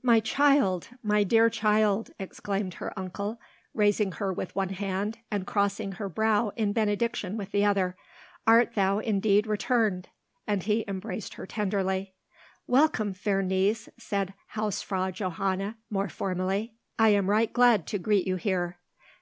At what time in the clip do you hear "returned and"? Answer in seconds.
9.46-10.62